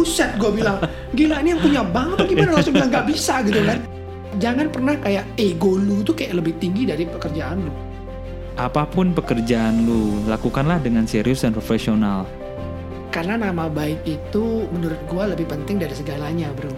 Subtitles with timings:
[0.00, 0.80] buset gue bilang
[1.12, 2.56] gila ini yang punya bank atau gimana?
[2.56, 3.84] Langsung bilang nggak bisa gitu kan.
[4.40, 7.72] Jangan pernah kayak ego lu tuh kayak lebih tinggi dari pekerjaan lu.
[8.56, 12.24] Apa pun pekerjaan lu, lakukanlah dengan serius dan profesional.
[13.10, 16.70] karena nama baik itu menurut gue lebih penting dari segalanya bro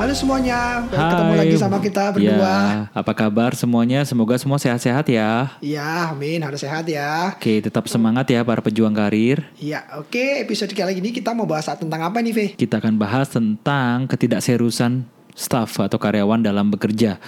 [0.00, 1.40] Halo semuanya, ketemu Hai.
[1.44, 2.40] lagi sama kita berdua.
[2.40, 4.00] Ya, apa kabar semuanya?
[4.08, 5.52] Semoga semua sehat-sehat ya.
[5.60, 7.36] Ya, amin, harus sehat ya.
[7.36, 9.44] Oke, tetap semangat ya para pejuang karir.
[9.60, 10.40] Ya, oke.
[10.40, 12.46] Episode kali ini kita mau bahas tentang apa nih, Ve?
[12.56, 15.04] Kita akan bahas tentang ketidakseriusan
[15.36, 17.20] staf atau karyawan dalam bekerja.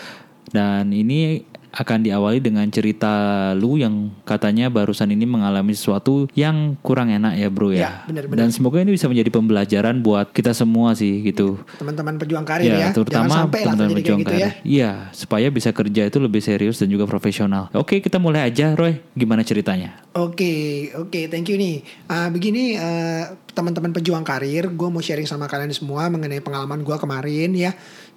[0.49, 3.13] Dan ini akan diawali dengan cerita
[3.57, 7.91] lu yang katanya barusan ini mengalami sesuatu yang kurang enak ya bro Ya, ya.
[8.05, 8.39] benar-benar.
[8.39, 11.57] Dan semoga ini bisa menjadi pembelajaran buat kita semua sih gitu.
[11.81, 12.79] Teman-teman pejuang karir ya.
[12.79, 14.53] Ya, terutama teman-teman pejuang gitu ya.
[14.53, 14.53] karir.
[14.61, 17.73] Iya, supaya bisa kerja itu lebih serius dan juga profesional.
[17.73, 19.01] Oke, kita mulai aja, Roy.
[19.17, 19.97] Gimana ceritanya?
[20.13, 21.81] Oke, oke, thank you nih.
[22.05, 26.97] Ah, begini, eh, teman-teman pejuang karir, gue mau sharing sama kalian semua mengenai pengalaman gue
[27.01, 27.73] kemarin ya.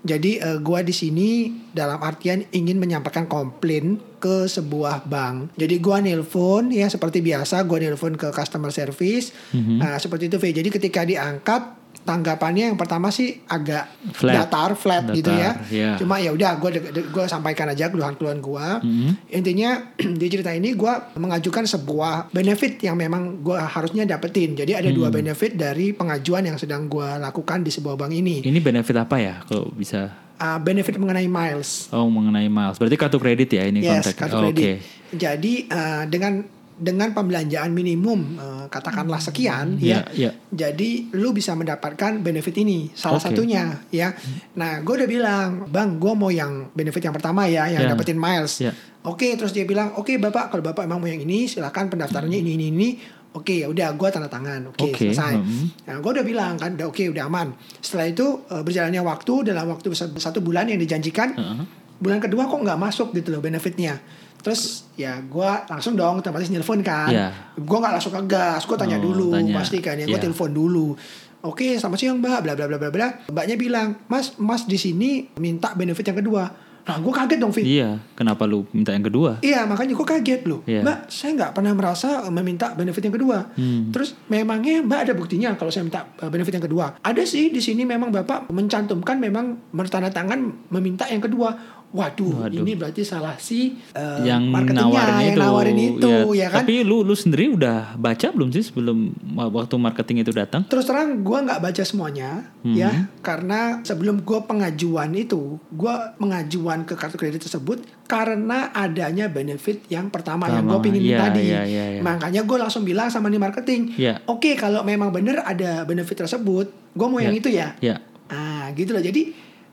[0.05, 1.29] Jadi eh, gue di sini
[1.73, 5.57] dalam artian ingin menyampaikan komplain ke sebuah bank.
[5.57, 9.33] Jadi gue nelpon ya seperti biasa, gue nelpon ke customer service.
[9.51, 9.81] Mhm.
[9.81, 10.53] Nah, seperti itu, V.
[10.53, 14.45] Jadi ketika diangkat tanggapannya yang pertama sih agak Flat.
[14.45, 15.53] datar, flat gitu ya.
[15.53, 15.91] Datar, ya.
[15.95, 16.69] Cuma ya udah, gue
[17.05, 18.67] gue sampaikan aja keluhan-keluhan gue.
[18.81, 19.09] Mhm.
[19.31, 19.69] Intinya
[20.21, 24.53] di cerita ini gue mengajukan sebuah benefit yang memang gue harusnya dapetin.
[24.53, 24.97] Jadi ada Hmm.
[24.97, 28.39] dua benefit dari pengajuan yang sedang gue lakukan di sebuah bank ini.
[28.41, 30.11] Ini benefit apa ya kalau bisa?
[30.35, 31.87] Uh, benefit mengenai miles.
[31.89, 32.75] Oh, mengenai miles.
[32.75, 34.19] Berarti kartu kredit ya ini Yes, konteksnya.
[34.19, 34.59] kartu Oh, kredit.
[34.59, 34.71] Oke.
[35.15, 36.43] Jadi uh, dengan
[36.75, 40.27] dengan pembelanjaan minimum uh, katakanlah sekian Iya, ya.
[40.27, 40.31] iya.
[40.51, 43.31] Jadi lu bisa mendapatkan benefit ini salah Oke.
[43.31, 44.11] satunya ya.
[44.53, 47.89] Nah, gue udah bilang, "Bang, gue mau yang benefit yang pertama ya, yang Ya.
[47.89, 48.75] dapetin miles." Ya.
[49.01, 52.51] Oke, terus dia bilang, "Oke, Bapak, kalau Bapak emang mau yang ini, silakan pendaftarannya ini
[52.53, 52.89] ini ini."
[53.31, 54.71] Oke, ya udah gue tanda tangan.
[54.71, 55.35] Oke, Oke, selesai.
[55.35, 55.65] hmm.
[55.87, 57.51] Nah, gue udah bilang kan, udah oke, udah aman.
[57.79, 61.63] Setelah itu eh, berjalannya waktu dalam waktu satu bulan yang dijanjikan, Heeh.
[61.99, 63.99] bulan kedua kok nggak masuk gitu loh benefitnya.
[64.45, 64.61] Terus
[64.93, 67.09] ya gue langsung dong otomatis nelfon kan.
[67.09, 67.27] Iya.
[67.57, 69.57] Gue nggak langsung ke gas, gue tanya Oh, dulu tanya.
[69.57, 70.05] pasti kan ya.
[70.05, 70.23] Gue Iya.
[70.23, 70.93] telepon dulu.
[71.41, 73.07] Oke, selamat siang mbak, bla bla bla bla bla.
[73.25, 76.45] Mbaknya bilang, mas, mas di sini minta benefit yang kedua.
[76.85, 77.65] Nah, gue kaget dong, Fit.
[77.65, 79.41] Iya, kenapa lu minta yang kedua?
[79.41, 80.85] Iya makanya gue kaget loh Iya.
[80.85, 83.89] Mbak saya nggak pernah merasa meminta benefit yang kedua Hmm.
[83.89, 87.57] Terus memangnya Mbak ada buktinya kalau saya minta uh, benefit yang kedua Ada sih di
[87.57, 91.57] sini memang Bapak mencantumkan memang bertandatangan meminta yang kedua
[91.91, 92.59] Waduh, Waduh.
[92.59, 95.39] ini berarti salah si uh, yang marketingnya nawarin yang itu.
[95.39, 100.19] nawarin itu ya, kan Tapi lu lu sendiri udah baca belum sih sebelum waktu marketing
[100.19, 100.67] itu datang?
[100.67, 102.73] Terus terang gue nggak baca semuanya Hmm.
[102.73, 102.89] ya
[103.21, 110.09] karena sebelum gue pengajuan itu gue mengajuan ke kartu kredit tersebut karena adanya benefit yang
[110.09, 112.01] pertama, yang gue pingin iya, tadi iya, iya, iya.
[112.01, 114.25] makanya gue langsung bilang sama nih marketing Iya.
[114.25, 117.39] oke kalau memang bener ada benefit tersebut gue mau yang Iya.
[117.39, 117.95] itu ya Ya.
[118.27, 119.29] ah gitu loh jadi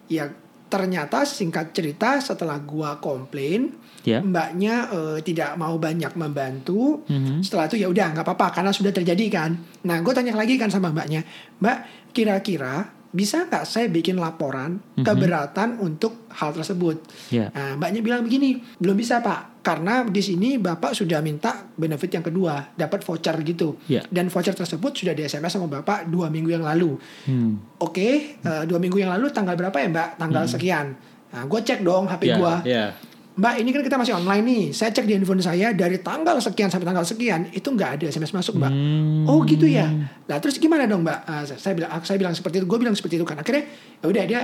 [0.06, 0.28] ya
[0.72, 4.18] ternyata singkat cerita setelah gue komplain Ya.
[4.18, 7.38] mbaknya eh, tidak mau banyak membantu Mhm.
[7.38, 9.54] setelah itu ya udah nggak apa-apa karena sudah terjadi kan.
[9.84, 11.22] Nah gue tanya lagi kan sama mbaknya,
[11.60, 15.04] mbak kira-kira bisa nggak saya bikin laporan Mhm.
[15.04, 16.96] keberatan untuk hal tersebut?
[17.28, 17.48] Ya.
[17.48, 22.24] Nah mbaknya bilang begini, belum bisa pak, karena di sini bapak sudah minta benefit yang
[22.24, 23.76] kedua, dapat voucher gitu.
[23.84, 24.00] Ya.
[24.06, 26.96] Dan voucher tersebut sudah di SMS sama bapak dua minggu yang lalu.
[27.24, 27.60] Hmm.
[27.78, 30.08] Oke, eh, dua minggu yang lalu tanggal berapa ya mbak?
[30.16, 30.96] Tanggal sekian.
[31.28, 32.54] Nah gue cek dong HP Ya, gue.
[32.66, 32.84] ya.
[33.32, 34.64] Mbak ini kan kita masih online nih.
[34.76, 38.36] Saya cek di handphone saya dari tanggal sekian sampai tanggal sekian itu nggak ada SMS
[38.36, 38.68] masuk mbak.
[38.68, 39.24] Hmm.
[39.24, 39.88] Oh gitu ya.
[40.28, 41.24] Nah terus gimana dong mbak?
[41.24, 42.68] Ah, saya, bilang saya bilang seperti itu.
[42.68, 43.40] Gue bilang seperti itu kan.
[43.40, 43.64] Akhirnya
[44.04, 44.40] ya udah dia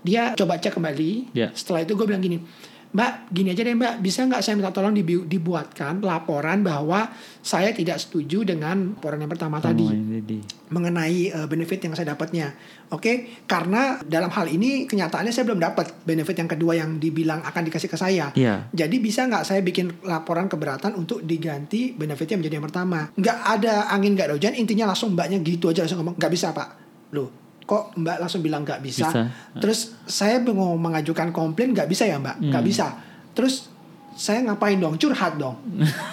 [0.00, 1.36] dia coba cek kembali.
[1.36, 1.52] Ya.
[1.52, 2.40] Setelah itu gue bilang gini.
[2.90, 7.06] Mbak, gini aja deh mbak, bisa nggak saya minta tolong dibu- dibuatkan laporan bahwa
[7.38, 10.42] saya tidak setuju dengan laporan yang pertama tadi Oh, ini
[10.74, 12.50] mengenai eh, benefit yang saya dapatnya.
[12.90, 17.62] Oke, karena dalam hal ini kenyataannya saya belum dapat benefit yang kedua yang dibilang akan
[17.70, 18.34] dikasih ke saya.
[18.34, 18.66] Iya.
[18.74, 23.06] Jadi bisa nggak saya bikin laporan keberatan untuk diganti benefitnya menjadi yang pertama?
[23.14, 26.50] Nggak ada angin nggak ada hujan, intinya langsung mbaknya gitu aja langsung ngomong nggak bisa
[26.50, 26.68] pak.
[27.14, 27.39] Loh,
[27.70, 29.06] kok mbak langsung bilang nggak bisa?
[29.06, 29.30] Bisa.
[29.54, 32.42] Terus saya mau mengajukan komplain nggak bisa ya mbak?
[32.42, 32.66] Nggak Hmm.
[32.66, 32.86] bisa.
[33.30, 33.70] Terus
[34.12, 34.98] saya ngapain dong?
[34.98, 35.54] Curhat dong.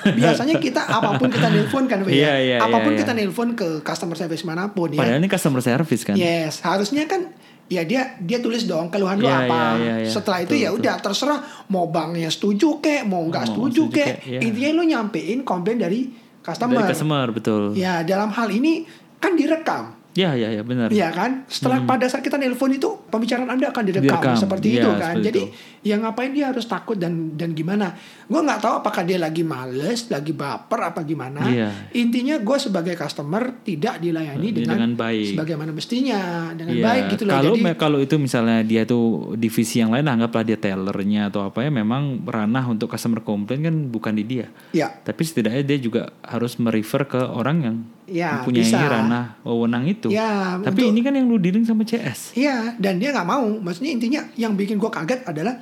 [0.05, 2.33] Biasanya kita apa pun kita nelpon kan, Iya, ya?
[2.37, 3.01] iya, apa pun iya, iya.
[3.01, 5.01] kita nelpon ke customer service mana pun ya.
[5.01, 6.13] Padahal ini customer service kan?
[6.13, 7.25] Yes, harusnya kan
[7.67, 9.59] ya dia dia tulis dong keluhan lu Iya, apa.
[9.75, 10.11] iya, iya, iya.
[10.13, 14.13] Setelah itu ya udah terserah mau banknya setuju kek, mau nggak setuju, setuju kek.
[14.23, 14.39] iya.
[14.39, 16.05] Intinya lu nyampein komplain dari
[16.39, 16.79] customer.
[16.79, 17.73] Dari customer betul.
[17.73, 18.85] Ya dalam hal ini
[19.17, 19.96] kan direkam.
[20.17, 20.89] Ya, ya, ya, benar.
[20.89, 21.45] Iya kan?
[21.45, 25.13] Setelah pada saat kita nelpon itu pembicaraan Anda akan direkam, Direkam, seperti iya, itu kan.
[25.13, 25.53] seperti Jadi itu.
[25.87, 27.95] Ya ngapain dia harus takut dan dan gimana?
[28.23, 31.47] Gue nggak tahu apakah dia lagi males, lagi baper apa gimana.
[31.47, 31.69] Iya.
[31.93, 35.25] Intinya gue sebagai customer tidak dilayani Iya, dengan, dengan baik.
[35.31, 37.33] sebagaimana mestinya, dengan Iya, baik gitu loh.
[37.33, 41.61] Kalau Jadi kalau itu misalnya dia tuh divisi yang lain anggaplah dia tellernya atau apa
[41.61, 44.47] ya memang ranah untuk customer complaint kan bukan di dia.
[44.69, 48.79] ya Tapi setidaknya dia juga harus merefer ke orang yang Ya, mempunyai bisa.
[48.79, 50.07] ranah wewenang itu.
[50.07, 52.31] Ya, Tapi untuk- ini kan yang lu dealing sama CS.
[52.33, 53.43] Iya, dan dia nggak mau.
[53.59, 55.59] Maksudnya intinya yang bikin gue kaget adalah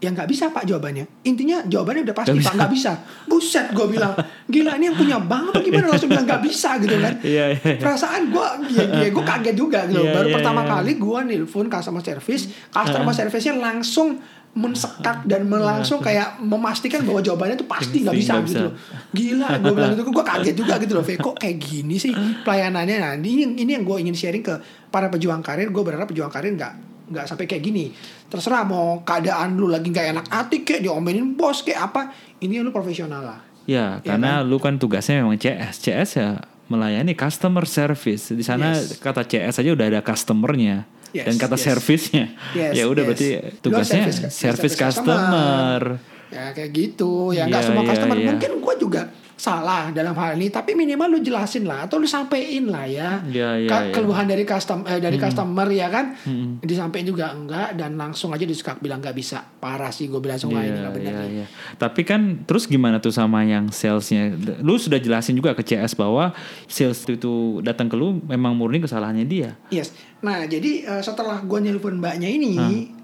[0.00, 1.04] yang nggak bisa pak jawabannya.
[1.28, 2.92] Intinya jawabannya udah pasti Nggak pak nggak bisa.
[3.28, 4.16] Buset, gue bilang
[4.48, 7.14] gila ini yang punya bank apa gimana langsung bilang nggak bisa gitu kan.
[7.30, 7.78] Iya, iya, iya.
[7.78, 10.00] Perasaan gue, ya, ya gue kaget juga gitu.
[10.02, 10.70] Iya, Baru iya, pertama iya.
[10.72, 14.16] kali gue nelpon customer service, customer service-nya langsung
[14.50, 18.60] mensekat dan langsung kayak memastikan bahwa jawabannya tuh pasti nggak bisa gitu bisa.
[18.66, 18.74] loh.
[19.14, 21.04] Gila, gue bilang itu gue kaget juga gitu loh.
[21.06, 22.10] Kok kayak gini sih
[22.42, 22.96] pelayanannya?
[22.98, 24.54] Nah, ini ini yang gue ingin sharing ke
[24.90, 25.70] para pejuang karir.
[25.70, 27.90] Gue berharap pejuang karir nggak nggak sampai kayak gini.
[28.30, 32.14] Terserah mau keadaan lu lagi nggak enak hati kayak diomelin bos kayak apa.
[32.38, 33.40] Ini lu profesional lah.
[33.66, 35.82] Ya, Iya karena lu kan tugasnya memang CS.
[35.82, 36.28] CS ya
[36.70, 38.30] melayani customer service.
[38.30, 38.96] Di sana Yes.
[38.96, 40.86] kata CS aja udah ada customernya.
[41.10, 41.64] Yes, dan kata yes.
[41.66, 42.24] service-nya.
[42.54, 43.08] Yes, ya udah yes.
[43.10, 43.28] berarti
[43.58, 45.98] tugasnya service- service, service customer.
[46.30, 47.34] Ya kayak gitu.
[47.34, 48.16] Ya nggak Iya, semua iya, customer.
[48.16, 48.28] iya.
[48.30, 49.00] Mungkin gue juga
[49.40, 50.48] salah dalam hal ini.
[50.48, 53.24] Tapi minimal lu jelasin lah atau lu sampein lah ya.
[53.24, 53.92] Iya, iya, Ka- iya.
[53.92, 56.12] Keluhan dari custom eh, dari customer ya kan.
[56.60, 59.40] Disampein juga enggak dan langsung aja disekak bilang nggak bisa.
[59.56, 61.12] Parah sih gue bilang semua ini Iya, nggak benar.
[61.16, 61.28] nih.
[61.32, 61.46] iya.
[61.74, 64.28] Tapi kan terus gimana tuh sama yang salesnya?
[64.60, 66.36] Lu sudah jelasin juga ke CS bahwa
[66.66, 69.56] sales itu datang ke lu memang murni kesalahannya dia.
[69.70, 69.96] Yes.
[70.20, 72.52] Nah, jadi eh, setelah gue nelpon mbaknya ini,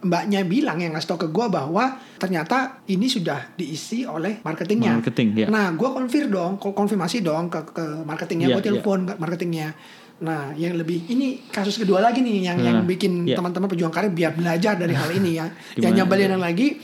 [0.01, 1.85] mbaknya bilang yang ngasih tau ke gue bahwa
[2.15, 5.01] ternyata ini sudah diisi oleh marketingnya.
[5.01, 5.47] Marketing, ya.
[5.47, 9.73] Nah, gue konfir dong, ko- konfirmasi dong ke, ke marketingnya, Iya, gue telepon ke marketingnya.
[10.19, 13.37] Nah, yang lebih ini kasus kedua lagi nih yang Nah, yang bikin iya.
[13.37, 15.47] teman-teman pejuang karir biar belajar dari hal ini ya.
[15.83, 16.77] yang nyebelin lagi,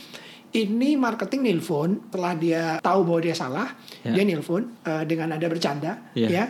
[0.50, 3.68] ini marketing nelpon setelah dia tahu bahwa dia salah,
[4.00, 4.12] Ya.
[4.12, 6.28] dia nelpon eh, dengan ada bercanda, Iya.
[6.30, 6.44] ya.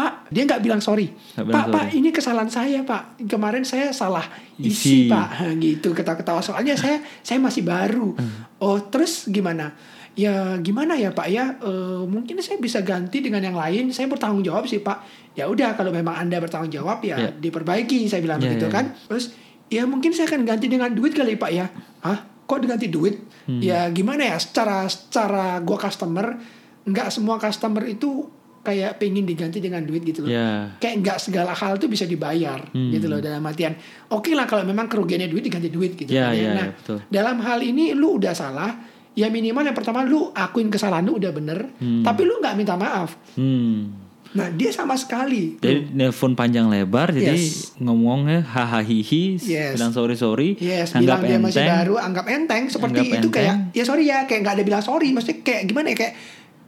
[0.00, 1.12] Pak, dia nggak bilang sorry.
[1.36, 1.98] Bilang Pak, Pak, sorry.
[2.00, 3.20] ini kesalahan saya, Pak.
[3.28, 4.24] Kemarin saya salah
[4.56, 5.04] Isi.
[5.04, 5.52] isi, Pak.
[5.60, 6.40] Gitu ketawa-ketawa.
[6.40, 8.16] Soalnya saya saya masih baru.
[8.16, 8.48] Hmm.
[8.56, 9.76] Oh, terus gimana?
[10.16, 11.60] Ya gimana ya Pak ya?
[11.60, 13.92] Eh, mungkin saya bisa ganti dengan yang lain.
[13.92, 15.04] Saya bertanggung jawab sih Pak.
[15.36, 17.28] Ya udah kalau memang Anda bertanggung jawab ya Ya.
[17.30, 18.08] diperbaiki.
[18.08, 18.96] Saya bilang Ya, begitu ya, kan.
[19.06, 19.36] Terus
[19.68, 21.68] ya mungkin saya akan ganti dengan duit kali Pak ya.
[22.00, 22.18] Hah?
[22.48, 23.20] Kok diganti duit?
[23.46, 23.60] Hmm.
[23.60, 24.36] Ya gimana ya?
[24.40, 26.26] Secara secara gua customer,
[26.82, 28.26] nggak semua customer itu
[28.60, 30.76] kayak pengen diganti dengan duit gitu loh Ya.
[30.76, 32.90] kayak nggak segala hal tuh bisa dibayar Hmm.
[32.90, 33.72] gitu loh dalam artian
[34.06, 36.98] oke lah kalau memang kerugiannya duit diganti duit gitu Ya, kan ya, nah ya, betul.
[37.06, 38.76] dalam hal ini lu udah salah
[39.10, 42.02] ya minimal yang pertama lu akuin kesalahan lu udah bener Hmm.
[42.02, 43.96] tapi lu nggak minta maaf Hmm.
[44.30, 47.74] nah dia sama sekali Jadi nelpon panjang lebar, jadi Yes.
[47.76, 49.74] ngomongnya hahaha hihi, Yes.
[49.74, 52.64] bilang sorry sorry, Yes, anggap bilang dia masih baru, anggap enteng.
[52.66, 53.32] Seperti Anggap itu enteng.
[53.32, 55.10] kayak, ya sorry ya, kayak nggak ada bilang sorry.
[55.10, 56.14] Maksudnya kayak gimana ya, kayak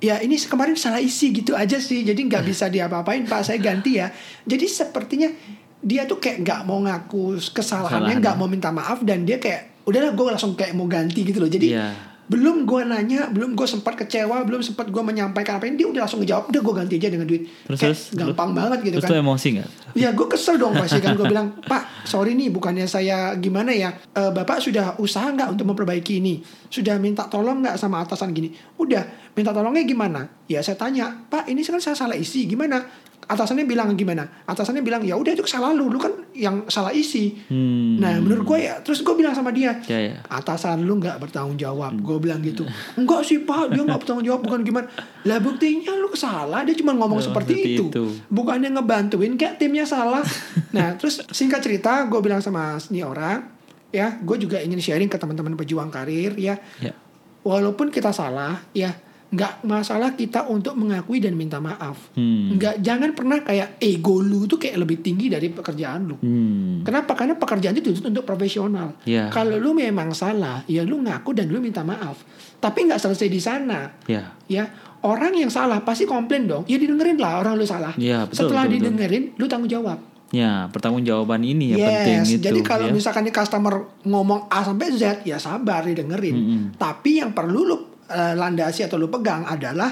[0.03, 2.03] ya ini kemarin salah isi gitu aja sih.
[2.03, 3.47] Jadi nggak bisa diapa-apain, Pak.
[3.47, 4.11] Saya ganti ya.
[4.43, 5.31] Jadi sepertinya
[5.79, 8.19] dia tuh kayak nggak mau ngaku kesalahannya, Kesalahan.
[8.19, 11.51] nggak mau minta maaf dan dia kayak udahlah gue langsung kayak mau ganti gitu loh.
[11.51, 12.12] Jadi Iya.
[12.33, 16.09] Belum gue nanya, belum gue sempat kecewa, belum sempat gue menyampaikan apa ini, dia udah
[16.09, 17.45] langsung ngejawab, udah gue ganti aja dengan duit.
[17.45, 19.21] Terus kayak terus gampang lu- banget gitu terus kan.
[19.21, 19.69] emosi nggak?
[19.93, 23.93] Ya gue kesel dong pasti kan gue bilang Pak sorry nih bukannya saya gimana ya
[23.93, 28.49] Eh, Bapak sudah usaha nggak untuk memperbaiki ini Sudah minta tolong nggak sama atasan gini
[28.77, 32.81] Udah minta tolongnya gimana Ya saya tanya Pak ini kan saya salah isi gimana
[33.23, 37.35] Atasannya bilang gimana Atasannya bilang ya udah itu salah lu Lu kan yang salah isi
[37.47, 37.97] Hmm.
[37.97, 40.15] Nah menurut gue ya Terus gue bilang sama dia Ya, ya.
[40.25, 44.43] Atasan lu nggak bertanggung jawab Gue bilang gitu Enggak sih pak Dia nggak bertanggung jawab
[44.43, 44.91] Bukan gimana
[45.23, 48.05] Lah buktinya lu salah Dia cuma ngomong Oh, seperti seperti itu itu.
[48.29, 50.23] bukannya ngebantuin kayak timnya salah.
[50.71, 53.45] nah, terus singkat cerita, gue bilang sama ini orang,
[53.89, 56.93] ya, gue juga ingin sharing ke teman-teman pejuang karir, ya, Ya.
[57.41, 58.95] walaupun kita salah, ya,
[59.33, 62.13] nggak masalah kita untuk mengakui dan minta maaf.
[62.13, 62.53] Hmm.
[62.53, 66.17] Nggak, jangan pernah kayak ego lu tuh kayak lebih tinggi dari pekerjaan lu.
[66.21, 66.85] Hmm.
[66.85, 67.17] Kenapa?
[67.17, 68.93] Karena pekerjaan itu dituntut untuk profesional.
[69.03, 69.27] Ya.
[69.29, 72.21] Kalau lu memang salah, ya lu ngaku dan lu minta maaf.
[72.61, 74.37] Tapi nggak selesai di sana Ya.
[74.47, 74.71] ya
[75.03, 78.63] orang yang salah pasti komplain dong ya didengerin lah orang lu salah Iya, betul, setelah
[78.63, 78.83] betul, betul.
[78.87, 79.99] didengerin lu tanggung jawab
[80.31, 82.45] Ya, pertanggungjawaban ini ya penting yes itu.
[82.47, 82.95] jadi kalau ya.
[82.95, 86.63] misalkan customer ngomong A sampai Z ya sabar didengerin Mm-mm.
[86.79, 87.77] tapi yang perlu lu
[88.13, 89.91] eh, landasi atau lu pegang adalah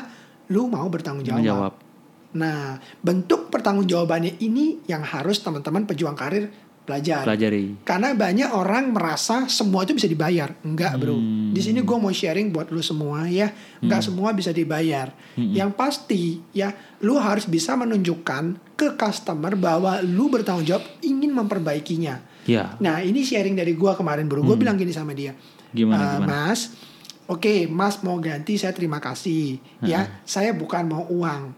[0.50, 1.72] lu mau bertanggung jawab, Menjawab.
[2.30, 6.50] nah bentuk pertanggungjawabannya ini yang harus teman-teman pejuang karir
[6.80, 7.22] pelajari.
[7.22, 7.64] pelajari.
[7.86, 10.50] Karena banyak orang merasa semua itu bisa dibayar.
[10.66, 11.14] Enggak, Bro.
[11.14, 11.54] Hmm.
[11.54, 13.46] Di sini gue mau sharing buat lu semua ya.
[13.78, 15.14] Enggak semua bisa dibayar.
[15.38, 15.54] Hmm.
[15.54, 16.74] Yang pasti ya,
[17.06, 22.26] lu harus bisa menunjukkan ke customer bahwa lu bertanggung jawab ingin memperbaikinya.
[22.48, 24.42] Ya, Nah, ini sharing dari gua kemarin, Bro.
[24.42, 25.30] Gue bilang gini sama dia.
[25.30, 25.70] Hmm.
[25.70, 26.26] Gimana, "Eh, gimana?
[26.26, 26.60] Mas,
[27.30, 29.62] oke, Mas mau ganti, saya terima kasih.
[29.86, 31.54] Ya, saya bukan mau uang.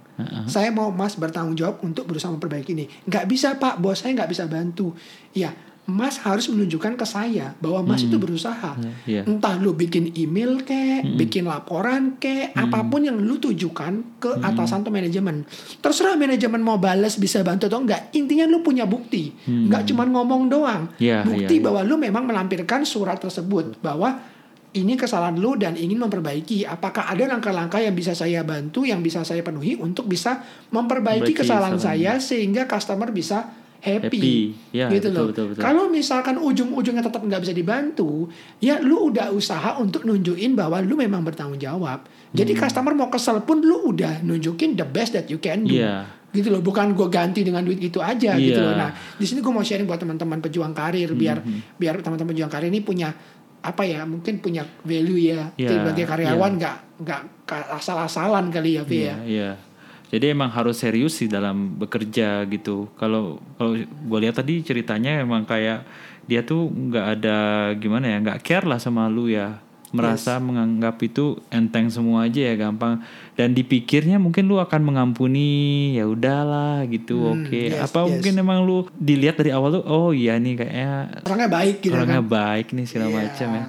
[0.46, 2.86] Saya mau Mas bertanggung jawab untuk berusaha memperbaiki ini.
[3.08, 3.80] Nggak bisa, Pak.
[3.80, 4.92] Bos saya nggak bisa bantu.
[5.32, 8.78] Ya, Mas harus menunjukkan ke saya bahwa Mas itu berusaha.
[9.02, 9.26] Iya.
[9.26, 14.86] Entah lu bikin email kek, bikin laporan kek, apa pun yang lu tujukan ke atasan
[14.86, 15.42] atau manajemen.
[15.82, 18.14] Terserah manajemen mau balas bisa bantu atau enggak.
[18.14, 19.34] Intinya lu punya bukti.
[19.50, 20.82] Enggak cuma ngomong doang.
[21.02, 21.64] Iya, bukti iya, iya.
[21.66, 24.22] bahwa lu memang melampirkan surat tersebut bahwa
[24.72, 26.64] ini kesalahan lu dan ingin memperbaiki.
[26.64, 31.76] Apakah ada langkah-langkah yang bisa saya bantu, yang bisa saya penuhi untuk bisa memperbaiki kesalahan
[31.76, 33.52] saya sehingga customer bisa
[33.82, 34.54] happy, Happy.
[34.70, 35.26] Ya, gitu betul, loh.
[35.34, 35.60] betul, betul.
[35.60, 38.30] Kalau misalkan ujung-ujungnya tetap nggak bisa dibantu,
[38.62, 42.06] ya lu udah usaha untuk nunjukin bahwa lu memang bertanggung jawab.
[42.30, 42.60] Jadi Hmm.
[42.62, 45.82] customer mau kesel pun lu udah nunjukin the best that you can do.
[45.82, 46.06] Iya.
[46.32, 48.70] Gitu loh, bukan gue ganti dengan duit itu aja gitu Iya.
[48.70, 48.74] loh.
[48.78, 52.48] Nah, di sini gue mau sharing buat teman-teman pejuang karir biar Hmm, biar teman-teman pejuang
[52.48, 53.10] karir ini punya
[53.62, 58.82] apa ya mungkin punya value ya Iya, sebagai karyawan nggak nggak ka- asal-asalan kali ya
[58.82, 58.90] ya.
[58.90, 59.50] Iya, iya.
[60.12, 62.90] Jadi emang harus serius sih dalam bekerja gitu.
[62.94, 65.88] Kalau kalau gue lihat tadi ceritanya emang kayak
[66.26, 67.36] dia tuh nggak ada
[67.74, 69.56] gimana ya, nggak care lah sama lu ya.
[69.90, 73.00] Merasa menganggap itu enteng semua aja ya gampang.
[73.32, 75.50] Dan dipikirnya mungkin lu akan mengampuni
[75.94, 77.32] ya udahlah gitu.
[77.32, 77.68] Oke.
[77.68, 78.08] Hmm, yes, Apa yes.
[78.10, 80.92] mungkin emang lu dilihat dari awal tuh oh iya nih kayaknya
[81.24, 82.28] Orangnya baik gitu orangnya kan.
[82.28, 83.16] baik nih segala Iya.
[83.18, 83.64] macam ya.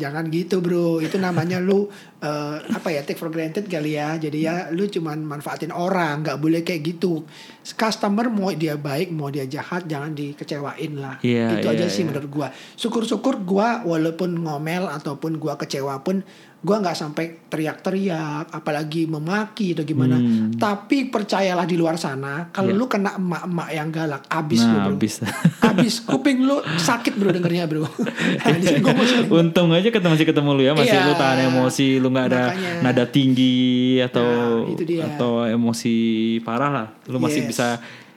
[0.00, 4.16] Jangan gitu bro, itu namanya lu eh, apa ya take for granted kali ya.
[4.16, 7.24] Jadi ya lu cuman manfaatin orang, nggak boleh kayak gitu.
[7.60, 11.16] Customer mau dia baik, mau dia jahat, jangan dikecewain lah.
[11.20, 12.08] Iya, itu aja iya, sih iya.
[12.12, 12.48] menurut gua.
[12.76, 16.24] Syukur-syukur gua walaupun ngomel ataupun gua kecewa pun
[16.60, 20.20] gua nggak sampai teriak-teriak, apalagi memaki atau gimana.
[20.20, 20.52] Hmm.
[20.60, 22.80] Tapi percayalah di luar sana, kalau Iya.
[22.80, 24.92] lu kena emak-emak yang galak, abis lu Nah, bro.
[24.96, 25.14] habis.
[25.70, 27.86] Abis kuping lu sakit bro dengernya bro.
[28.44, 29.40] nah, gua mau.
[29.40, 31.08] Untung aja ketemu masih ketemu lu ya, masih Iya.
[31.08, 32.72] lu tahan emosi, lu nggak ada Makanya.
[32.82, 33.58] nada tinggi
[34.02, 34.28] atau
[34.70, 35.96] Nah, atau emosi
[36.42, 36.88] parah lah.
[37.06, 37.48] Lu masih Yes.
[37.48, 37.66] bisa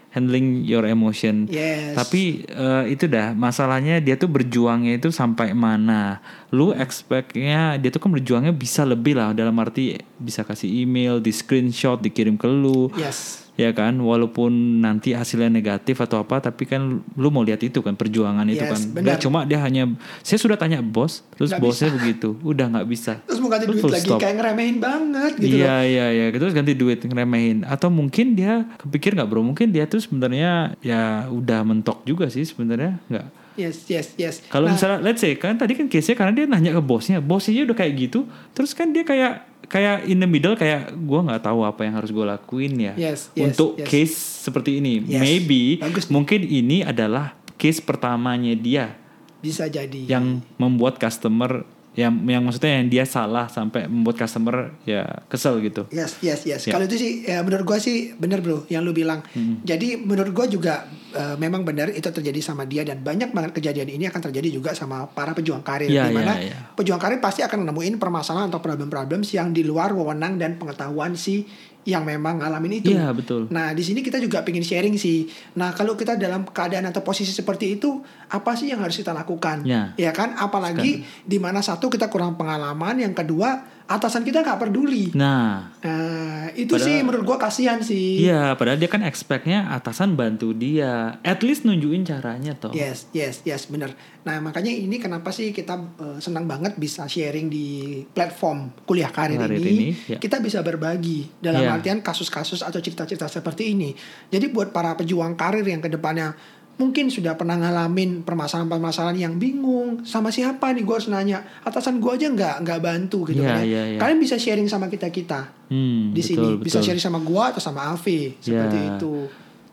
[0.09, 1.49] handling your emotion.
[1.49, 1.97] Yes.
[1.97, 6.21] Tapi eh, itu dah masalahnya dia tuh berjuangnya itu sampai mana.
[6.49, 11.33] Lu expectnya dia tuh kan berjuangnya bisa lebih lah dalam arti bisa kasih email, di
[11.33, 12.93] screenshot, dikirim ke lu.
[12.93, 13.42] Yes.
[13.53, 14.49] Ya kan, walaupun
[14.81, 16.81] nanti hasilnya negatif atau apa, tapi kan
[17.13, 18.81] lu mau lihat itu kan perjuangan itu Yes, kan.
[18.89, 19.05] benar.
[19.05, 19.93] Dia cuma dia hanya,
[20.25, 23.21] saya sudah tanya bos, terus Nggak bosnya begitu, udah nggak bisa.
[23.21, 24.17] Terus mau ganti Lu duit lagi stop.
[24.17, 27.61] kayak ngeremehin banget gitu iya iya iya, terus ganti duit ngeremehin.
[27.61, 32.41] Atau mungkin dia kepikir nggak bro, mungkin dia tuh sebenarnya ya udah mentok juga sih
[32.41, 33.27] sebenarnya nggak.
[33.53, 34.41] Yes, yes, yes.
[34.49, 37.61] Kalau Nah, misalnya, let's say kan tadi kan case-nya karena dia nanya ke bosnya, bosnya
[37.61, 41.63] udah kayak gitu, terus kan dia kayak kayak in the middle kayak gua nggak tahu
[41.63, 43.87] apa yang harus gue lakuin ya Yes, yes, untuk yes.
[43.87, 45.01] case seperti ini.
[45.03, 45.21] Yes.
[45.21, 48.95] Maybe Bagus mungkin ini adalah case pertamanya dia
[49.39, 50.07] bisa jadi.
[50.07, 55.85] yang membuat customer yang yang maksudnya yang dia salah sampai membuat customer ya kesel gitu.
[55.93, 56.65] Yes, yes, yes.
[56.65, 56.73] Ya.
[56.73, 59.21] Kalau itu sih, ya menurut gua sih bener bro, yang lu bilang.
[59.61, 63.89] Jadi menurut gua juga eh, memang benar itu terjadi sama dia dan banyak banget kejadian
[63.93, 65.87] ini akan terjadi juga sama para pejuang karir.
[65.87, 66.57] Iya, di mana iya, iya.
[66.73, 71.45] pejuang karir pasti akan nemuin permasalahan atau problem-problem yang di luar wewenang dan pengetahuan si
[71.83, 72.95] yang memang ngalamin itu.
[72.95, 73.51] Iya, betul.
[73.51, 75.27] Nah, di sini kita juga pengen sharing sih.
[75.59, 77.99] Nah, kalau kita dalam keadaan atau posisi seperti itu,
[78.31, 79.67] apa sih yang harus kita lakukan?
[79.67, 79.91] Ya.
[79.99, 80.39] Ya kan?
[80.39, 85.11] Apalagi di mana satu kita kurang pengalaman, yang kedua atasan kita nggak peduli.
[85.13, 88.23] Nah, Nah, itu Padahal- sih menurut gua kasihan sih.
[88.23, 92.71] iya padahal dia kan expectnya atasan bantu dia, at least nunjukin caranya toh.
[92.71, 93.91] Yes, yes, yes, bener.
[94.23, 97.67] Nah, makanya ini kenapa sih kita eh, senang banget bisa sharing di
[98.07, 99.69] platform kuliah karir Karir ini.
[99.69, 100.17] ini, ya.
[100.17, 101.75] Kita bisa berbagi dalam Ya.
[101.75, 103.91] artian kasus-kasus atau cerita-cerita seperti ini.
[104.27, 106.31] Jadi buat para pejuang karir yang ke depannya
[106.75, 112.09] mungkin sudah pernah ngalamin permasalahan-permasalahan yang bingung sama siapa nih gue harus nanya atasan gue
[112.09, 113.67] aja nggak nggak bantu gitu Ya, kan ya.
[113.67, 113.99] ya, ya.
[113.99, 116.85] kalian bisa sharing sama kita kita Hmm, di betul, sini bisa betul.
[116.87, 118.89] sharing sama gue atau sama Avi seperti Ya.
[118.91, 119.13] itu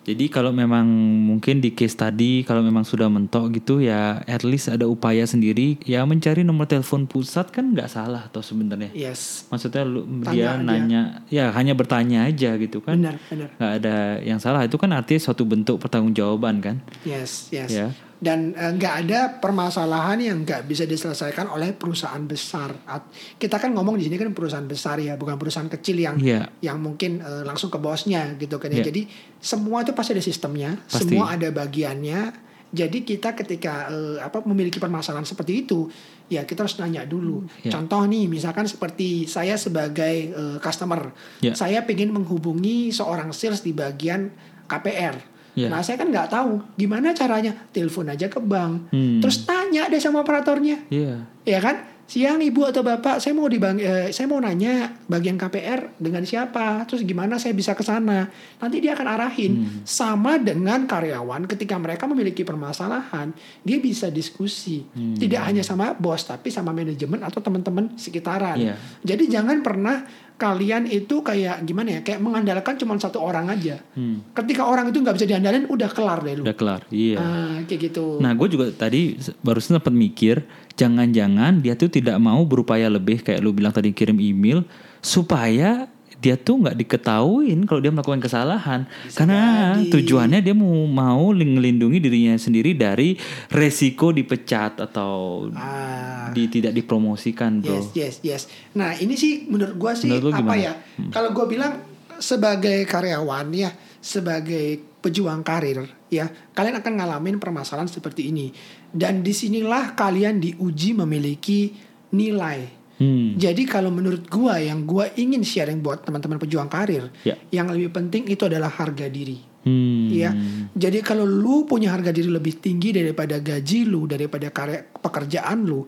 [0.00, 0.88] Jadi kalau memang
[1.28, 5.76] mungkin di case tadi kalau memang sudah mentok gitu ya at least ada upaya sendiri
[5.84, 8.88] ya mencari nomor telepon pusat kan nggak salah toh sebenarnya.
[8.96, 10.64] yes Maksudnya lu Tanya dia aja.
[10.64, 12.96] nanya ya hanya bertanya aja gitu kan.
[12.96, 16.76] benar benar nggak ada yang salah itu kan artinya suatu bentuk pertanggungjawaban kan.
[17.04, 17.68] Yes, yes.
[17.68, 17.92] Ya.
[18.20, 22.68] Dan eh, nggak ada permasalahan yang nggak bisa diselesaikan oleh perusahaan besar.
[22.84, 26.52] At- Kita kan ngomong di sini kan perusahaan besar ya, bukan perusahaan kecil yang Iya.
[26.60, 28.84] yang mungkin eh, langsung ke bosnya gitu kan ya.
[28.84, 28.92] Iya.
[28.92, 29.02] Jadi
[29.36, 31.08] semua itu pasti ada sistemnya, Pasti.
[31.08, 32.52] semua ada bagiannya.
[32.70, 35.88] Jadi kita ketika eh, apa memiliki permasalahan seperti itu,
[36.28, 37.42] ya kita harus nanya dulu.
[37.64, 37.72] Ya.
[37.72, 41.08] Contoh nih, misalkan seperti saya sebagai eh, customer,
[41.40, 41.56] Ya.
[41.56, 44.28] saya ingin menghubungi seorang sales di bagian
[44.68, 45.39] KPR.
[45.58, 45.68] Ya.
[45.68, 47.52] Nah, saya kan nggak tahu gimana caranya.
[47.74, 49.18] Telepon aja ke bank, Hmm.
[49.18, 51.26] terus tanya deh sama operatornya, Iya.
[51.46, 51.76] ya kan?
[52.10, 56.26] Siang ibu atau bapak, saya mau di bang, eh, saya mau nanya bagian KPR dengan
[56.26, 58.26] siapa, terus gimana saya bisa ke sana.
[58.58, 59.52] Nanti dia akan arahin.
[59.62, 59.86] Hmm.
[59.86, 63.30] Sama dengan karyawan, ketika mereka memiliki permasalahan,
[63.62, 64.82] dia bisa diskusi.
[64.90, 65.14] Hmm.
[65.14, 68.58] Tidak hanya sama bos, tapi sama manajemen atau teman-teman sekitaran.
[68.58, 68.74] Iya.
[69.06, 70.02] Jadi jangan pernah
[70.40, 73.76] kalian itu kayak gimana ya, kayak mengandalkan cuma satu orang aja.
[73.92, 74.24] Hmm.
[74.32, 76.42] Ketika orang itu nggak bisa diandalin, udah kelar deh lu.
[76.48, 76.82] Udah kelar.
[76.88, 77.20] Iya.
[77.20, 78.16] Ah, kayak gitu.
[78.24, 80.40] Nah, gue juga tadi barusan sempat mikir,
[80.80, 84.64] jangan-jangan dia tuh tidak mau berupaya lebih kayak lu bilang tadi kirim email
[85.04, 88.84] supaya dia tuh nggak diketahuin kalau dia melakukan kesalahan
[89.16, 89.88] karena jadi.
[89.88, 93.16] tujuannya dia mau mau melindungi dirinya sendiri dari
[93.48, 96.28] resiko dipecat atau Ah.
[96.30, 98.42] di tidak dipromosikan bro Yes, yes, yes.
[98.76, 100.60] Nah, ini sih menurut gua sih Menurut apa gimana?
[100.60, 100.72] ya?
[101.08, 101.72] Kalau gua bilang
[102.20, 108.52] sebagai karyawan ya, sebagai pejuang karir ya, kalian akan ngalamin permasalahan seperti ini.
[108.92, 111.72] Dan di sinilah kalian diuji memiliki
[112.12, 112.79] nilai.
[113.00, 113.32] Hmm.
[113.40, 117.40] Jadi kalau menurut gua yang gua ingin sharing buat teman-teman pejuang karir, Ya.
[117.48, 119.40] yang lebih penting itu adalah harga diri.
[119.64, 120.12] Hmm.
[120.12, 120.30] Iya.
[120.76, 125.84] Jadi kalau lu punya harga diri lebih tinggi daripada gaji lu, daripada karya pekerjaan lu,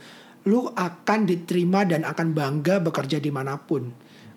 [0.49, 3.93] lu akan diterima dan akan bangga bekerja di mana pun.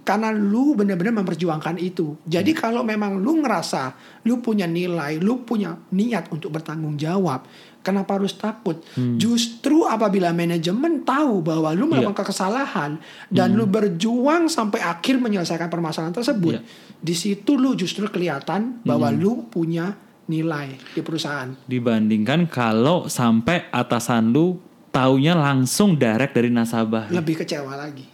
[0.05, 2.22] Karena lu benar-benar memperjuangkan itu.
[2.29, 3.98] Jadi kalau memang lu ngerasa
[4.29, 7.41] lu punya nilai, lu punya niat untuk bertanggung jawab,
[7.86, 8.82] kenapa harus takut?
[9.15, 12.98] Justru apabila manajemen tahu bahwa lu melakukan kesalahan
[13.30, 16.65] dan lu berjuang sampai akhir menyelesaikan permasalahan tersebut, Iya.
[16.98, 19.94] di situ lu justru kelihatan bahwa lu punya
[20.25, 21.54] nilai di perusahaan.
[21.63, 24.58] dibandingkan kalau sampai atasan lu
[24.89, 28.10] taunya langsung direct dari nasabah Lebih kecewa lagi.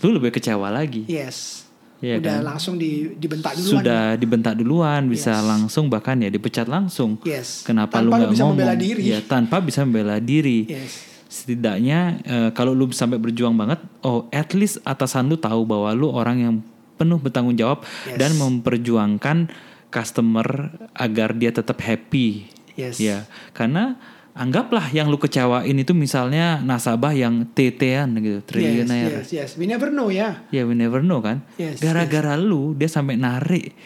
[0.00, 1.61] lu lebih kecewa lagi Yes.
[2.02, 2.42] Iya Udah kan?
[2.44, 3.72] langsung di, dibentak duluan.
[3.78, 5.46] sudah dibentak duluan bisa Yes.
[5.46, 7.62] langsung bahkan ya dipecat langsung Yes.
[7.62, 9.02] kenapa Tanpa lu nggak ngomong membela diri.
[9.06, 10.98] ya tanpa bisa membela diri Yes.
[11.24, 16.10] setidaknya eh, kalau lu sampai berjuang banget oh at least atasan lu tahu bahwa lu
[16.10, 16.54] orang yang
[16.92, 18.18] penuh bertanggung jawab Yes.
[18.18, 19.46] dan memperjuangkan
[19.88, 20.46] customer
[20.92, 22.96] agar dia tetap happy Yes.
[22.96, 23.94] ya karena
[24.32, 29.50] anggaplah yang lu kecewain itu misalnya nasabah yang TT-an gitu Yes, triliuner yes, yes.
[29.54, 30.48] We never know ya.
[30.48, 33.76] ya we never know kan Yes, gara-gara lu dia sampai narik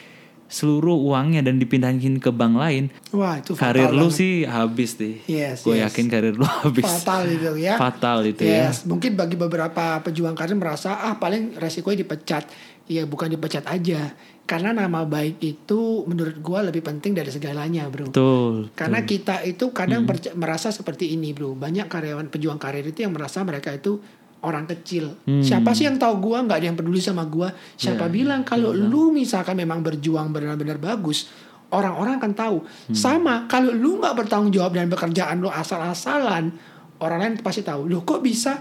[0.46, 4.14] seluruh uangnya dan dipindahin ke bank lain Wah, itu karir fatal lu banget.
[4.14, 5.90] sih habis deh Yes, gue yes.
[5.90, 7.74] yakin karir lu habis fatal itu ya.
[7.74, 12.46] fatal itu ya Yes, mungkin bagi beberapa pejuang karir merasa ah paling resikonya dipecat.
[12.87, 14.14] Ya bukan dipecat aja.
[14.46, 18.14] Karena nama baik itu menurut gua lebih penting dari segalanya, Bro.
[18.14, 20.38] betul Karena kita itu kadang Hmm.
[20.38, 21.59] merasa seperti ini, Bro.
[21.59, 23.98] Banyak karyawan pejuang karir itu yang merasa mereka itu
[24.40, 25.18] orang kecil.
[25.26, 25.42] Hmm.
[25.42, 27.50] Siapa sih yang tahu gua nggak ada yang peduli sama gua?
[27.74, 31.26] Siapa Ya, bilang kalau lu misalkan memang berjuang benar-benar bagus,
[31.68, 32.56] orang-orang akan tahu.
[32.62, 32.94] Hmm.
[32.94, 36.54] Sama kalau lu nggak bertanggung jawab dan pekerjaan lu asal-asalan,
[37.00, 37.88] orang lain pasti tahu.
[37.88, 38.61] Loh kok bisa?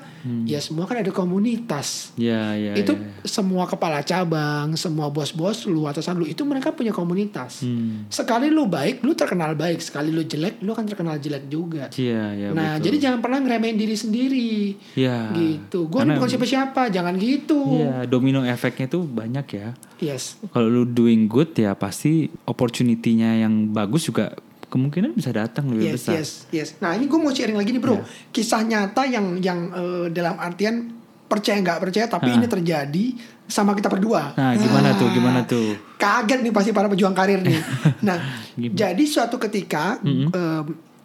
[0.50, 3.30] Ya semua kan ada komunitas ya ya itu ya.
[3.30, 7.62] semua kepala cabang, semua bos-bos lu atasan lu itu mereka punya komunitas.
[7.62, 8.10] Hmm.
[8.10, 9.86] Sekali lu baik, lu terkenal baik.
[9.86, 11.94] Sekali lu jelek, lu akan terkenal jelek juga.
[11.94, 12.90] Iya, ya, nah, betul.
[12.90, 14.54] jadi jangan pernah ngeremehin diri sendiri.
[14.98, 15.86] ya Gitu.
[15.94, 17.62] Gue Karena- bukan siapa-siapa, jangan gitu.
[17.86, 19.78] Iya, domino efeknya tuh banyak ya.
[20.02, 20.42] Yes.
[20.50, 24.34] Kalau lu doing good ya pasti opportunity-nya yang bagus juga
[24.76, 26.14] kemungkinan bisa datang lebih Yes, besar.
[26.14, 26.70] yes, yes.
[26.78, 27.96] Nah, ini gue mau sharing lagi nih, Bro.
[27.96, 28.04] Iya.
[28.30, 30.92] Kisah nyata yang yang eh, dalam artian
[31.26, 33.06] percaya nggak percaya tapi ini terjadi
[33.48, 34.36] sama kita berdua.
[34.36, 35.08] Nah, gimana tuh?
[35.08, 35.14] Ah.
[35.14, 35.68] Gimana tuh?
[35.96, 37.58] kaget nih pasti para pejuang karir nih.
[38.06, 38.20] Nah,
[38.54, 38.76] Gimana?
[38.76, 39.98] jadi suatu ketika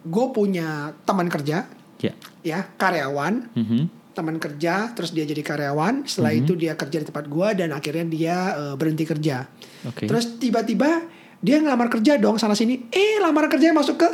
[0.01, 1.65] gue punya teman kerja,
[1.99, 2.13] Ya.
[2.43, 3.81] ya karyawan, Mhm.
[4.11, 6.05] teman kerja, terus dia jadi karyawan.
[6.05, 9.47] Setelah itu dia kerja di tempat gue dan akhirnya dia eh, berhenti kerja.
[9.87, 10.05] Oke.
[10.05, 11.01] Terus tiba-tiba
[11.41, 12.89] dia ngelamar kerja dong sana sini.
[12.89, 14.11] Eh, lamar kerja masuk ke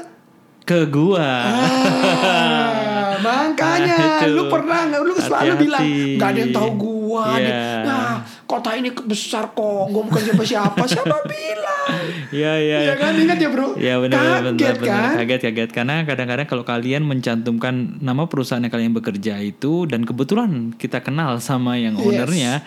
[0.65, 1.23] Ke gua.
[1.23, 4.35] Ah, makanya Ah, itu.
[4.35, 5.63] lu pernah nggak lu selalu Hati-hati.
[5.63, 7.39] bilang nggak ada yang tahu gua Iya.
[7.41, 7.55] nih.
[7.85, 8.13] Nah,
[8.45, 10.83] kota ini besar kok, gua bukan siapa siapa.
[10.89, 11.95] Siapa bilang?
[12.29, 12.79] Iya, iya.
[12.83, 13.69] Iya kan ingat ya bro?
[13.77, 14.91] Ya benar Kaget benar, benar.
[14.91, 15.15] kan?
[15.21, 20.51] kaget kaget karena kadang-kadang kalau kalian mencantumkan nama perusahaan yang kalian bekerja itu dan kebetulan
[20.73, 22.67] kita kenal sama yang Yes.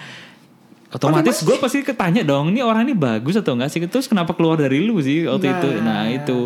[0.89, 3.81] Otomatis gue pasti ketanya dong ini orang ini bagus atau enggak sih?
[3.85, 5.55] Terus kenapa keluar dari lu sih waktu Nah.
[5.55, 5.69] itu?
[5.81, 6.37] Nah itu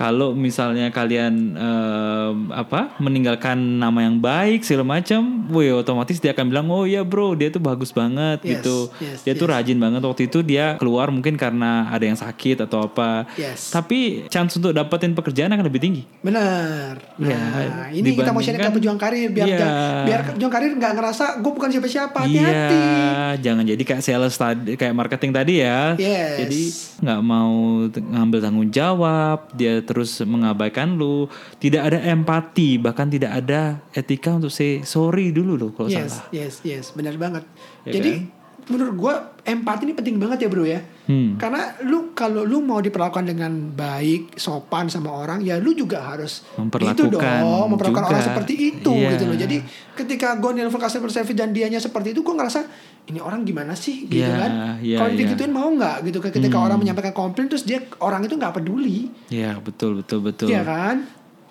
[0.00, 6.48] kalau misalnya kalian em, apa meninggalkan nama yang baik segala macam, woi otomatis dia akan
[6.48, 10.00] bilang oh iya bro dia tuh bagus banget Yes, gitu, yes, dia tuh rajin banget
[10.00, 13.28] waktu itu dia keluar mungkin karena ada yang sakit atau apa.
[13.36, 13.68] Yes.
[13.68, 16.02] Tapi chance untuk dapetin pekerjaan akan lebih tinggi.
[16.24, 16.96] Benar.
[17.20, 19.68] Nah, Ya, ini kita mau share ke pejuang karir biar Iya.
[20.08, 22.18] biar pejuang karir nggak ngerasa gue bukan siapa-siapa.
[22.24, 22.72] Hati-hati.
[22.72, 25.92] Iya, jangan jadi kayak sales tadi, kayak marketing tadi ya.
[26.00, 26.32] Yes.
[26.40, 26.62] Jadi
[27.04, 31.26] nggak mau ngambil tanggung jawab, dia terus mengabaikan lu,
[31.58, 36.30] tidak ada empati, bahkan tidak ada etika untuk say sorry dulu loh kalau Yes, salah.
[36.30, 37.42] yes, yes, benar banget.
[37.82, 38.38] Ya Jadi
[38.70, 40.78] menurut gue empati ini penting banget ya bro ya.
[41.10, 41.34] Hmm.
[41.34, 46.46] Karena lu kalau lu mau diperlakukan dengan baik, sopan sama orang, ya lu juga harus
[46.54, 48.14] Memperlakukan itu dong, memperlakukan juga.
[48.14, 49.10] orang seperti itu Iya.
[49.10, 49.34] gitu loh.
[49.34, 49.56] Jadi
[49.98, 52.62] ketika gue nelfon customer service dan dianya seperti itu, gue ngerasa
[53.10, 54.50] ini orang gimana sih gitu Iya, kan?
[54.80, 55.18] iya, kalau iya.
[55.18, 56.18] digituin mau nggak gitu?
[56.22, 60.48] Ketika orang menyampaikan komplain terus dia orang itu nggak peduli, Ya betul betul betul.
[60.48, 61.04] Iya kan?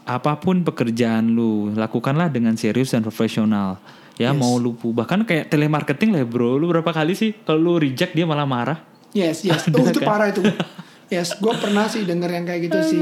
[0.08, 3.78] Apa pun pekerjaan lu, lakukanlah dengan serius dan profesional.
[4.20, 8.16] Ya mau lu bahkan kayak telemarketing lah bro, lu berapa kali sih kalau lu reject
[8.16, 8.80] dia malah marah.
[9.16, 9.68] Yes, yes.
[9.74, 10.08] Oh, itu kan?
[10.08, 10.42] parah itu.
[11.10, 13.02] Yes, gue pernah sih denger yang kayak gitu sih.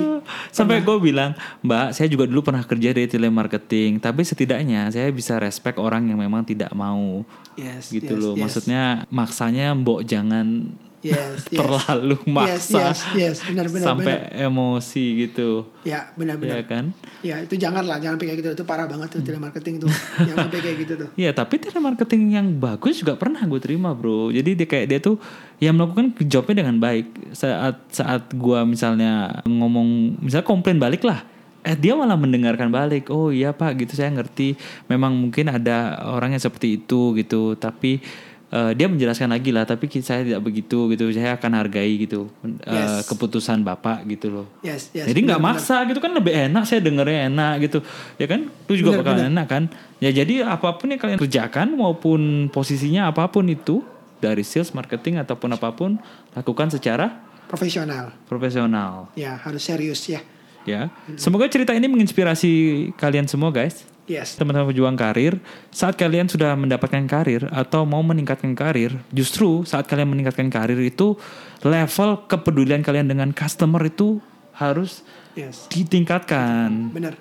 [0.50, 5.36] Sampai gue bilang, Mbak, saya juga dulu pernah kerja di telemarketing, tapi setidaknya saya bisa
[5.43, 7.28] respect orang yang memang tidak mau
[7.60, 8.34] Yes, gitu yes, loh.
[8.38, 8.41] yes.
[8.48, 10.72] Maksudnya maksanya mbok jangan
[11.06, 11.62] Yes, yes.
[11.62, 16.58] terlalu Yes, maksa yes, yes, benar, benar, sampai emosi gitu, Ya, benar-benar.
[16.58, 16.86] ya kan?
[17.22, 18.50] Ya itu jangan lah, jangan kayak gitu.
[18.58, 19.92] Itu parah banget tuh telemarketing tuh.
[20.28, 21.10] jangan sampai kayak gitu tuh.
[21.14, 24.34] Ya tapi telemarketing yang bagus juga pernah gue terima bro.
[24.34, 25.22] Jadi dia kayak dia tuh
[25.62, 27.30] yang melakukan jobnya dengan baik.
[27.30, 31.22] Saat saat gue misalnya ngomong, misalnya komplain balik lah.
[31.62, 33.14] Eh dia malah mendengarkan balik.
[33.14, 34.58] Oh iya pak gitu saya ngerti.
[34.90, 37.54] Memang mungkin ada orang yang seperti itu gitu.
[37.54, 38.02] Tapi
[38.48, 39.64] eh, dia menjelaskan lagi lah.
[39.64, 41.10] Tapi saya tidak begitu gitu.
[41.12, 42.28] Saya akan hargai gitu
[42.64, 43.06] eh, Yes.
[43.06, 44.46] keputusan bapak gitu loh.
[44.62, 45.06] Yes, yes.
[45.06, 47.80] Jadi nggak maksa gitu kan lebih enak saya dengernya enak gitu
[48.16, 49.30] ya kan itu juga Benar, bakal benar.
[49.30, 49.64] enak kan
[49.98, 53.82] ya jadi apa pun yang kalian kerjakan maupun posisinya apa pun itu
[54.18, 55.98] dari sales marketing ataupun apa pun
[56.34, 57.24] lakukan secara.
[57.48, 58.12] Profesional.
[58.28, 60.20] profesional Ya, harus serius ya.
[60.64, 62.52] ya semoga cerita ini menginspirasi
[62.94, 64.39] kalian semua guys Yes.
[64.39, 65.36] teman-teman pejuang karir,
[65.67, 71.20] saat kalian sudah mendapatkan karir atau mau meningkatkan karir, justru saat kalian meningkatkan karir itu
[71.60, 74.24] level kepedulian kalian dengan customer itu
[74.56, 75.04] harus
[75.36, 75.67] Yes.
[75.70, 76.96] ditingkatkan.
[76.96, 77.13] Benar.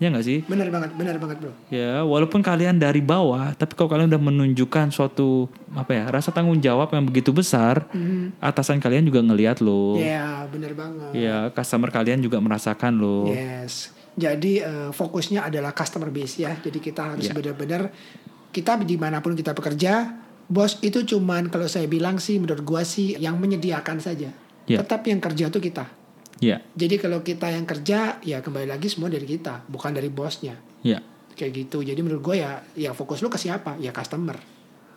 [0.00, 0.40] Ya nggak sih?
[0.48, 1.52] Benar banget, benar banget, Bro.
[1.68, 5.44] Ya, walaupun kalian dari bawah, tapi kalau kalian udah menunjukkan suatu
[5.76, 7.84] apa ya rasa tanggung jawab yang begitu besar,
[8.40, 10.00] atasan kalian juga ngelihat loh.
[10.00, 11.12] Ya, benar banget.
[11.12, 13.28] Ya, customer kalian juga merasakan loh.
[13.28, 13.92] Yes.
[14.12, 16.52] Jadi eh, fokusnya adalah customer base ya.
[16.54, 17.34] Jadi kita harus Ya.
[17.34, 17.90] benar-benar
[18.50, 20.10] kita di mana pun kita bekerja,
[20.46, 24.34] bos itu cuman kalau saya bilang sih menurut gua sih yang menyediakan saja.
[24.66, 24.78] Ya.
[24.82, 25.86] Tetapi yang kerja tuh kita.
[26.40, 30.56] Ya, Jadi kalau kita yang kerja ya kembali lagi semua dari kita, bukan dari bosnya.
[30.80, 30.96] ya,
[31.36, 31.84] Kayak gitu.
[31.84, 33.76] Jadi menurut gue ya ya fokus lu ke siapa?
[33.76, 34.40] Ya customer.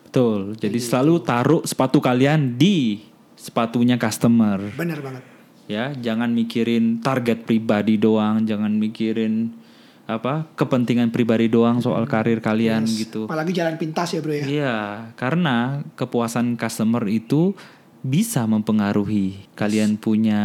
[0.04, 0.54] betul.
[0.56, 3.02] Jadi selalu taruh sepatu kalian di
[3.36, 4.62] sepatunya customer.
[4.72, 5.20] Bener banget.
[5.64, 9.56] Ya, jangan mikirin target pribadi doang, jangan mikirin
[10.04, 13.08] apa kepentingan pribadi doang soal karir kalian Yes.
[13.08, 13.24] gitu.
[13.24, 14.44] Apalagi jalan pintas ya bro ya.
[14.44, 14.76] Iya,
[15.16, 17.56] karena kepuasan customer itu
[18.04, 20.42] bisa mempengaruhi kalian punya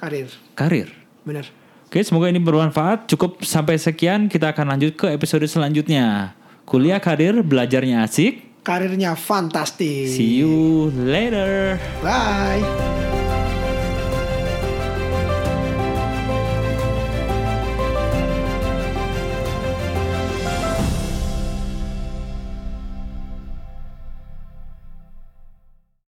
[0.00, 0.32] Karir.
[0.56, 0.88] karir.
[1.28, 1.44] Bener.
[1.84, 3.04] Oke, semoga ini bermanfaat.
[3.04, 6.32] Cukup sampai sekian, kita akan lanjut ke episode selanjutnya.
[6.64, 8.64] Kuliah karir, belajarnya asik.
[8.64, 10.16] Karirnya fantastis.
[10.16, 11.76] See you later.
[12.00, 13.01] Bye.